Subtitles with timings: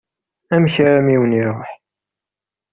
[0.55, 1.69] Amek armi i wen-iṛuḥ?